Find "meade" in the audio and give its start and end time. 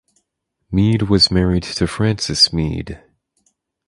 0.71-1.03, 2.51-3.03